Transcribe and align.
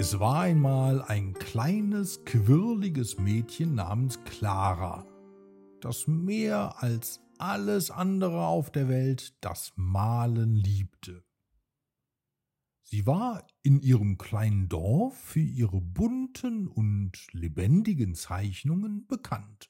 Es 0.00 0.20
war 0.20 0.42
einmal 0.42 1.02
ein 1.02 1.34
kleines, 1.34 2.24
quirliges 2.24 3.18
Mädchen 3.18 3.74
namens 3.74 4.22
Clara, 4.22 5.04
das 5.80 6.06
mehr 6.06 6.80
als 6.80 7.20
alles 7.38 7.90
andere 7.90 8.46
auf 8.46 8.70
der 8.70 8.88
Welt 8.88 9.34
das 9.40 9.72
Malen 9.74 10.54
liebte. 10.54 11.24
Sie 12.84 13.06
war 13.06 13.44
in 13.64 13.80
ihrem 13.80 14.18
kleinen 14.18 14.68
Dorf 14.68 15.18
für 15.18 15.40
ihre 15.40 15.80
bunten 15.80 16.68
und 16.68 17.26
lebendigen 17.32 18.14
Zeichnungen 18.14 19.08
bekannt. 19.08 19.68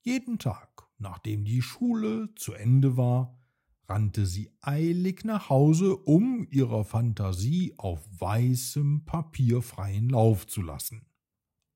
Jeden 0.00 0.38
Tag, 0.38 0.88
nachdem 0.96 1.44
die 1.44 1.60
Schule 1.60 2.34
zu 2.34 2.54
Ende 2.54 2.96
war, 2.96 3.38
rannte 3.88 4.26
sie 4.26 4.50
eilig 4.60 5.24
nach 5.24 5.48
Hause, 5.48 5.96
um 5.96 6.46
ihrer 6.50 6.84
Fantasie 6.84 7.74
auf 7.78 8.06
weißem 8.20 9.04
Papier 9.04 9.62
freien 9.62 10.10
Lauf 10.10 10.46
zu 10.46 10.62
lassen. 10.62 11.06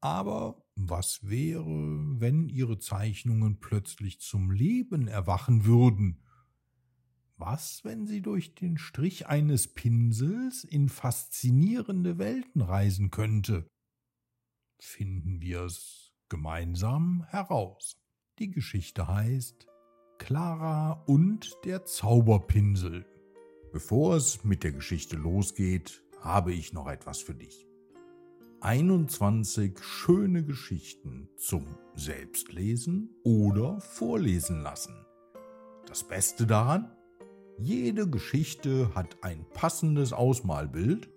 Aber 0.00 0.66
was 0.74 1.28
wäre, 1.28 2.20
wenn 2.20 2.48
ihre 2.48 2.78
Zeichnungen 2.78 3.60
plötzlich 3.60 4.20
zum 4.20 4.51
Leben 4.51 5.06
erwachen 5.06 5.64
würden? 5.64 6.23
Was, 7.37 7.84
wenn 7.84 8.06
sie 8.06 8.20
durch 8.20 8.54
den 8.54 8.79
Strich 8.79 9.26
eines 9.26 9.74
Pinsels 9.74 10.65
in 10.65 10.88
faszinierende 10.88 12.18
Welten 12.18 12.60
reisen 12.60 13.10
könnte? 13.10 13.66
Finden 14.80 15.40
wir 15.40 15.62
es 15.62 16.12
gemeinsam 16.29 17.24
heraus. 17.29 17.96
Die 18.38 18.51
Geschichte 18.51 19.06
heißt 19.06 19.66
Clara 20.24 21.02
und 21.06 21.50
der 21.64 21.84
Zauberpinsel. 21.84 23.04
Bevor 23.72 24.14
es 24.14 24.45
mit 24.45 24.62
der 24.62 24.70
Geschichte 24.70 25.16
losgeht, 25.16 26.04
habe 26.20 26.52
ich 26.52 26.73
noch 26.73 26.88
etwas 26.88 27.20
für 27.20 27.34
dich. 27.34 27.66
21 28.60 29.82
schöne 29.82 30.45
Geschichten 30.45 31.29
zum 31.37 31.66
Selbstlesen 31.96 33.16
oder 33.24 33.80
Vorlesen 33.80 34.62
lassen. 34.62 34.95
Das 35.87 36.06
Beste 36.06 36.46
daran? 36.46 36.92
Jede 37.59 38.09
Geschichte 38.09 38.95
hat 38.95 39.16
ein 39.23 39.45
passendes 39.54 40.12
Ausmalbild, 40.12 41.10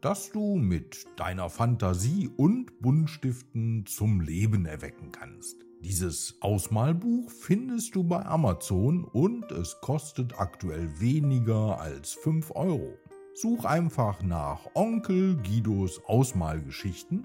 das 0.00 0.32
du 0.32 0.56
mit 0.56 1.06
deiner 1.14 1.48
Fantasie 1.48 2.28
und 2.36 2.80
Buntstiften 2.80 3.86
zum 3.86 4.20
Leben 4.20 4.66
erwecken 4.66 5.12
kannst. 5.12 5.67
Dieses 5.80 6.36
Ausmalbuch 6.40 7.30
findest 7.30 7.94
du 7.94 8.02
bei 8.02 8.26
Amazon 8.26 9.04
und 9.04 9.52
es 9.52 9.80
kostet 9.80 10.40
aktuell 10.40 11.00
weniger 11.00 11.80
als 11.80 12.14
5 12.14 12.50
Euro. 12.56 12.98
Such 13.34 13.64
einfach 13.64 14.20
nach 14.22 14.66
Onkel 14.74 15.36
Guidos 15.36 16.02
Ausmalgeschichten 16.06 17.24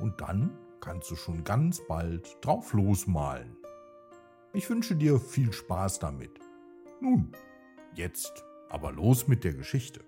und 0.00 0.20
dann 0.20 0.50
kannst 0.80 1.12
du 1.12 1.14
schon 1.14 1.44
ganz 1.44 1.80
bald 1.86 2.38
drauf 2.40 2.72
losmalen. 2.72 3.56
Ich 4.52 4.68
wünsche 4.68 4.96
dir 4.96 5.20
viel 5.20 5.52
Spaß 5.52 6.00
damit. 6.00 6.40
Nun, 7.00 7.30
jetzt 7.94 8.44
aber 8.68 8.90
los 8.90 9.28
mit 9.28 9.44
der 9.44 9.54
Geschichte. 9.54 10.00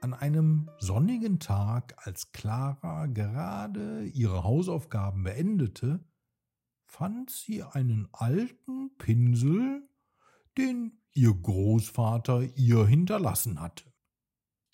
An 0.00 0.12
einem 0.12 0.68
sonnigen 0.78 1.38
Tag, 1.38 1.94
als 1.98 2.32
Clara 2.32 3.06
gerade 3.06 4.04
ihre 4.06 4.42
Hausaufgaben 4.42 5.22
beendete, 5.22 6.00
fand 6.94 7.28
sie 7.28 7.64
einen 7.64 8.08
alten 8.12 8.96
Pinsel, 8.98 9.88
den 10.56 11.02
ihr 11.12 11.34
Großvater 11.34 12.44
ihr 12.56 12.86
hinterlassen 12.86 13.60
hatte. 13.60 13.92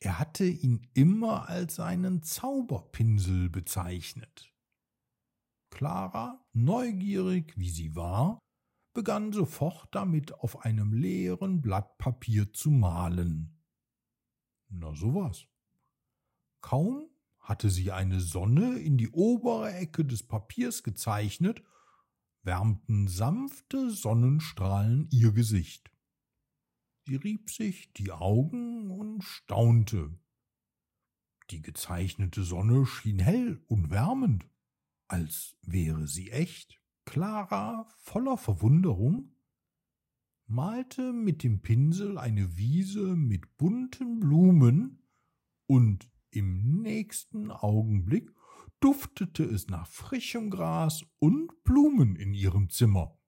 Er 0.01 0.19
hatte 0.19 0.45
ihn 0.45 0.87
immer 0.93 1.49
als 1.49 1.81
einen 1.81 2.23
Zauberpinsel 2.23 3.49
bezeichnet. 3.49 4.55
Clara, 5.71 6.45
neugierig 6.53 7.57
wie 7.57 7.71
sie 7.71 7.97
war, 7.97 8.39
begann 8.93 9.33
sofort 9.33 9.89
damit 9.95 10.35
auf 10.35 10.67
einem 10.67 10.93
leeren 10.93 11.63
Blatt 11.63 11.97
Papier 11.97 12.53
zu 12.53 12.71
malen. 12.71 13.65
Na 14.69 14.95
sowas. 14.95 15.47
Kaum 16.61 17.09
hatte 17.39 17.71
sie 17.71 17.93
eine 17.93 18.21
Sonne 18.21 18.79
in 18.79 18.99
die 18.99 19.09
obere 19.09 19.73
Ecke 19.73 20.05
des 20.05 20.23
Papiers 20.23 20.83
gezeichnet 20.83 21.63
wärmten 22.43 23.09
sanfte 23.09 23.91
Sonnenstrahlen 23.91 25.09
ihr 25.11 25.33
Gesicht. 25.33 25.91
Sie 27.07 27.17
rieb 27.17 27.51
sich 27.51 27.93
die 27.93 28.13
Augen 28.13 28.91
und 28.91 29.23
staunte. 29.23 30.19
Die 31.51 31.63
gezeichnete 31.63 32.45
Sonne 32.45 32.87
schien 32.87 33.19
hell 33.19 33.63
und 33.67 33.91
wärmend, 33.91 34.49
als 35.09 35.57
wäre 35.63 36.07
sie 36.07 36.31
echt. 36.31 36.81
Clara, 37.05 37.89
voller 37.97 38.37
Verwunderung, 38.37 39.35
malte 40.47 41.13
mit 41.13 41.43
dem 41.43 41.63
Pinsel 41.63 42.19
eine 42.19 42.57
Wiese 42.57 43.17
mit 43.17 43.57
bunten 43.57 44.21
Blumen 44.21 45.03
und 45.67 46.11
im 46.31 46.81
nächsten 46.83 47.51
Augenblick 47.51 48.33
duftete 48.81 49.45
es 49.45 49.69
nach 49.69 49.87
frischem 49.87 50.51
Gras 50.51 51.05
und 51.19 51.63
Blumen 51.65 52.17
in 52.17 52.35
ihrem 52.35 52.71
Zimmer. 52.71 53.19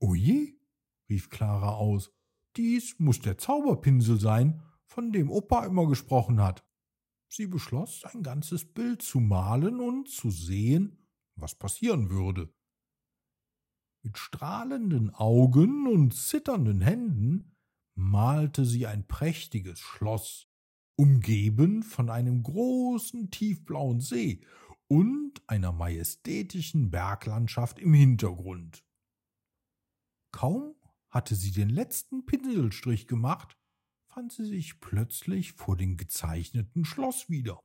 Oje, 0.00 0.54
rief 1.08 1.28
Clara 1.28 1.74
aus, 1.74 2.12
dies 2.56 2.98
muss 2.98 3.20
der 3.20 3.38
Zauberpinsel 3.38 4.18
sein, 4.18 4.62
von 4.86 5.12
dem 5.12 5.30
Opa 5.30 5.64
immer 5.66 5.86
gesprochen 5.86 6.40
hat. 6.40 6.66
Sie 7.28 7.46
beschloss, 7.46 8.04
ein 8.04 8.22
ganzes 8.22 8.72
Bild 8.72 9.02
zu 9.02 9.20
malen 9.20 9.80
und 9.80 10.08
zu 10.08 10.30
sehen, 10.30 11.06
was 11.36 11.54
passieren 11.54 12.10
würde. 12.10 12.52
Mit 14.02 14.18
strahlenden 14.18 15.10
Augen 15.10 15.86
und 15.86 16.12
zitternden 16.14 16.80
Händen 16.80 17.56
malte 17.94 18.64
sie 18.64 18.86
ein 18.86 19.06
prächtiges 19.06 19.78
Schloss, 19.78 20.49
umgeben 21.00 21.82
von 21.82 22.10
einem 22.10 22.42
großen 22.42 23.30
tiefblauen 23.30 24.00
See 24.00 24.44
und 24.86 25.40
einer 25.46 25.72
majestätischen 25.72 26.90
Berglandschaft 26.90 27.78
im 27.78 27.94
Hintergrund. 27.94 28.84
Kaum 30.30 30.74
hatte 31.08 31.36
sie 31.36 31.52
den 31.52 31.70
letzten 31.70 32.26
Pinselstrich 32.26 33.06
gemacht, 33.06 33.56
fand 34.12 34.30
sie 34.30 34.44
sich 34.44 34.78
plötzlich 34.80 35.54
vor 35.54 35.74
dem 35.74 35.96
gezeichneten 35.96 36.84
Schloss 36.84 37.30
wieder. 37.30 37.58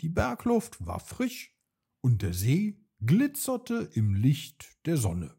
Die 0.00 0.08
Bergluft 0.08 0.86
war 0.86 1.00
frisch 1.00 1.58
und 2.04 2.22
der 2.22 2.34
See 2.34 2.86
glitzerte 3.00 3.90
im 3.94 4.14
Licht 4.14 4.78
der 4.86 4.96
Sonne. 4.96 5.36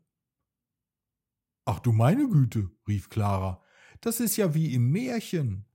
Ach 1.63 1.79
du 1.79 1.94
meine 1.94 2.28
Güte, 2.28 2.69
rief 2.89 3.07
Clara, 3.07 3.63
das 4.01 4.19
ist 4.19 4.35
ja 4.35 4.53
wie 4.53 4.73
im 4.73 4.91
Märchen. 4.91 5.66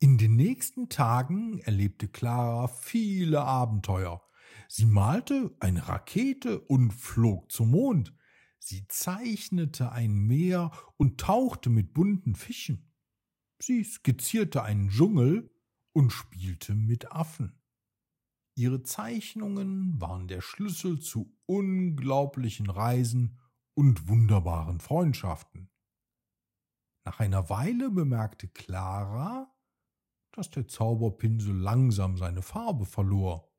In 0.00 0.16
den 0.16 0.36
nächsten 0.36 0.88
Tagen 0.88 1.58
erlebte 1.60 2.06
Clara 2.06 2.68
viele 2.68 3.42
Abenteuer. 3.42 4.22
Sie 4.68 4.86
malte 4.86 5.56
eine 5.58 5.88
Rakete 5.88 6.60
und 6.60 6.92
flog 6.92 7.50
zum 7.50 7.72
Mond. 7.72 8.14
Sie 8.60 8.86
zeichnete 8.86 9.90
ein 9.90 10.14
Meer 10.14 10.70
und 10.98 11.18
tauchte 11.18 11.68
mit 11.68 11.94
bunten 11.94 12.36
Fischen. 12.36 12.92
Sie 13.60 13.82
skizzierte 13.82 14.62
einen 14.62 14.88
Dschungel 14.88 15.50
und 15.92 16.12
spielte 16.12 16.76
mit 16.76 17.10
Affen. 17.10 17.60
Ihre 18.54 18.84
Zeichnungen 18.84 20.00
waren 20.00 20.28
der 20.28 20.42
Schlüssel 20.42 21.00
zu 21.00 21.36
unglaublichen 21.46 22.70
Reisen 22.70 23.38
und 23.74 24.06
wunderbaren 24.06 24.78
Freundschaften. 24.78 25.70
Nach 27.04 27.18
einer 27.18 27.50
Weile 27.50 27.90
bemerkte 27.90 28.46
Clara, 28.48 29.52
dass 30.38 30.50
der 30.50 30.68
Zauberpinsel 30.68 31.52
langsam 31.52 32.16
seine 32.16 32.42
Farbe 32.42 32.86
verlor. 32.86 33.52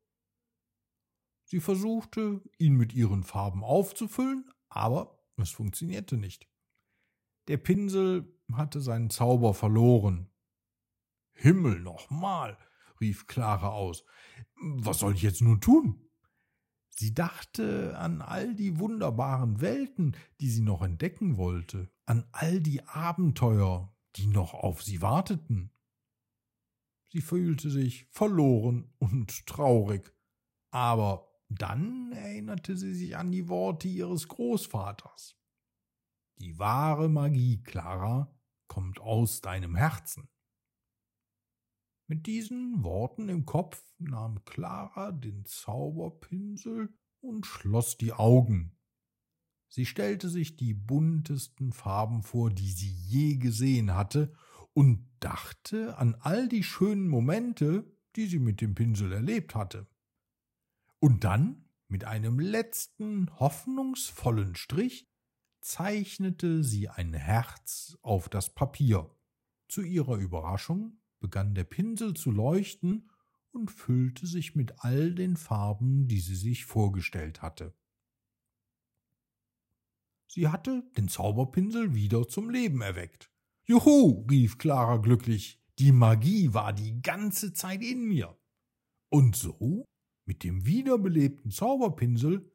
Sie 1.43 1.59
versuchte, 1.59 2.41
ihn 2.57 2.75
mit 2.75 2.93
ihren 2.93 3.23
Farben 3.23 3.63
aufzufüllen, 3.63 4.49
aber 4.69 5.19
es 5.35 5.49
funktionierte 5.49 6.15
nicht. 6.15 6.47
Der 7.49 7.57
Pinsel 7.57 8.33
hatte 8.53 8.79
seinen 8.79 9.09
Zauber 9.09 9.53
verloren. 9.53 10.29
Himmel 11.33 11.79
nochmal, 11.81 12.57
rief 13.01 13.27
Clara 13.27 13.69
aus. 13.69 14.05
Was 14.55 14.99
soll 14.99 15.15
ich 15.15 15.21
jetzt 15.21 15.41
nun 15.41 15.59
tun? 15.59 16.09
Sie 16.89 17.13
dachte 17.13 17.97
an 17.97 18.21
all 18.21 18.55
die 18.55 18.79
wunderbaren 18.79 19.59
Welten, 19.59 20.15
die 20.39 20.49
sie 20.49 20.61
noch 20.61 20.81
entdecken 20.81 21.35
wollte, 21.35 21.89
an 22.05 22.25
all 22.31 22.61
die 22.61 22.87
Abenteuer, 22.87 23.93
die 24.15 24.27
noch 24.27 24.53
auf 24.53 24.83
sie 24.83 25.01
warteten. 25.01 25.71
Sie 27.11 27.21
fühlte 27.21 27.69
sich 27.69 28.05
verloren 28.11 28.93
und 28.99 29.45
traurig. 29.47 30.13
Aber 30.71 31.27
dann 31.49 32.11
erinnerte 32.11 32.77
sie 32.77 32.93
sich 32.93 33.17
an 33.17 33.31
die 33.31 33.47
Worte 33.49 33.87
ihres 33.87 34.27
Großvaters. 34.27 35.35
Die 36.37 36.57
wahre 36.59 37.09
Magie, 37.09 37.61
Clara, 37.63 38.33
kommt 38.67 38.99
aus 38.99 39.41
deinem 39.41 39.75
Herzen. 39.75 40.29
Mit 42.07 42.27
diesen 42.27 42.83
Worten 42.83 43.29
im 43.29 43.45
Kopf 43.45 43.83
nahm 43.97 44.43
Clara 44.45 45.11
den 45.11 45.45
Zauberpinsel 45.45 46.93
und 47.19 47.45
schloss 47.45 47.97
die 47.97 48.13
Augen. 48.13 48.77
Sie 49.67 49.85
stellte 49.85 50.29
sich 50.29 50.55
die 50.55 50.73
buntesten 50.73 51.71
Farben 51.71 52.23
vor, 52.23 52.49
die 52.49 52.71
sie 52.71 52.91
je 52.91 53.35
gesehen 53.35 53.93
hatte, 53.93 54.33
und 54.73 55.08
dachte 55.19 55.97
an 55.97 56.15
all 56.15 56.47
die 56.47 56.63
schönen 56.63 57.07
Momente, 57.07 57.85
die 58.15 58.27
sie 58.27 58.39
mit 58.39 58.61
dem 58.61 58.75
Pinsel 58.75 59.11
erlebt 59.11 59.55
hatte. 59.55 59.87
Und 60.99 61.23
dann, 61.23 61.65
mit 61.87 62.03
einem 62.03 62.39
letzten 62.39 63.29
hoffnungsvollen 63.39 64.55
Strich, 64.55 65.07
zeichnete 65.61 66.63
sie 66.63 66.89
ein 66.89 67.13
Herz 67.13 67.97
auf 68.01 68.29
das 68.29 68.53
Papier. 68.53 69.09
Zu 69.67 69.81
ihrer 69.81 70.17
Überraschung 70.17 70.99
begann 71.19 71.55
der 71.55 71.63
Pinsel 71.63 72.13
zu 72.13 72.31
leuchten 72.31 73.09
und 73.51 73.71
füllte 73.71 74.27
sich 74.27 74.55
mit 74.55 74.83
all 74.83 75.13
den 75.13 75.35
Farben, 75.35 76.07
die 76.07 76.19
sie 76.19 76.35
sich 76.35 76.65
vorgestellt 76.65 77.41
hatte. 77.41 77.75
Sie 80.27 80.47
hatte 80.47 80.83
den 80.95 81.07
Zauberpinsel 81.07 81.95
wieder 81.95 82.27
zum 82.27 82.49
Leben 82.49 82.81
erweckt. 82.81 83.28
Juhu, 83.69 84.25
rief 84.27 84.57
Clara 84.57 84.97
glücklich, 84.97 85.61
die 85.77 85.91
Magie 85.91 86.55
war 86.55 86.73
die 86.73 87.03
ganze 87.03 87.53
Zeit 87.53 87.83
in 87.83 88.01
mir. 88.01 88.35
Und 89.09 89.35
so, 89.35 89.85
mit 90.25 90.43
dem 90.43 90.65
wiederbelebten 90.65 91.51
Zauberpinsel, 91.51 92.51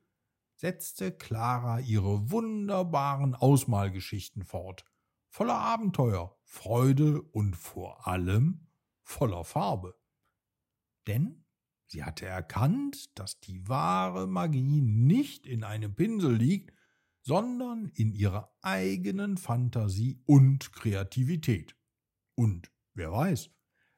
setzte 0.56 1.12
Clara 1.12 1.78
ihre 1.78 2.32
wunderbaren 2.32 3.36
Ausmalgeschichten 3.36 4.42
fort, 4.42 4.84
voller 5.28 5.54
Abenteuer, 5.54 6.36
Freude 6.42 7.22
und 7.22 7.54
vor 7.54 8.08
allem 8.08 8.66
voller 9.04 9.44
Farbe. 9.44 9.94
Denn 11.06 11.44
sie 11.86 12.02
hatte 12.02 12.26
erkannt, 12.26 13.16
dass 13.16 13.38
die 13.38 13.68
wahre 13.68 14.26
Magie 14.26 14.80
nicht 14.80 15.46
in 15.46 15.62
einem 15.62 15.94
Pinsel 15.94 16.34
liegt, 16.34 16.74
sondern 17.24 17.90
in 17.94 18.12
ihrer 18.12 18.54
eigenen 18.60 19.38
Fantasie 19.38 20.20
und 20.26 20.72
Kreativität. 20.72 21.74
Und 22.36 22.70
wer 22.92 23.10
weiß, 23.12 23.50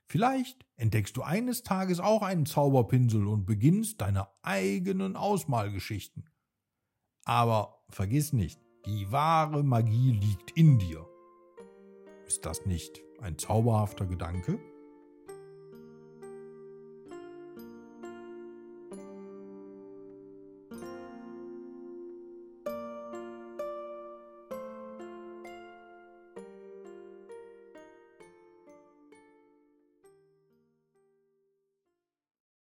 vielleicht 0.07 0.65
entdeckst 0.77 1.17
du 1.17 1.23
eines 1.23 1.63
Tages 1.63 1.99
auch 1.99 2.23
einen 2.23 2.47
Zauberpinsel 2.47 3.27
und 3.27 3.45
beginnst 3.45 4.01
deine 4.01 4.29
eigenen 4.43 5.17
Ausmalgeschichten. 5.17 6.31
Aber 7.25 7.85
vergiss 7.91 8.33
nicht, 8.33 8.61
die 8.87 9.11
wahre 9.11 9.65
Magie 9.65 10.13
liegt 10.13 10.53
in 10.53 10.79
dir. 10.79 11.05
Ist 12.27 12.47
das 12.47 12.65
nicht 12.65 13.03
ein 13.21 13.37
zauberhafter 13.39 14.07
Gedanke? 14.07 14.61